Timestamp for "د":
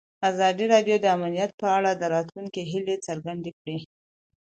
1.01-1.05, 1.95-2.03